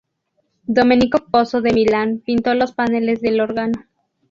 Domenico 0.65 1.27
Pozzo 1.29 1.61
de 1.61 1.73
Milán 1.73 2.23
pintó 2.25 2.55
los 2.55 2.71
paneles 2.71 3.21
del 3.21 3.39
órgano. 3.39 3.85